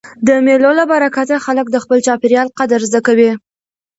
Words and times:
د 0.27 0.29
مېلو 0.45 0.71
له 0.79 0.83
برکته 0.91 1.35
خلک 1.45 1.65
د 1.71 1.77
خپل 1.83 1.97
چاپېریال 2.07 2.47
قدر 2.59 2.79
زده 2.89 2.99
کوي. 3.07 3.31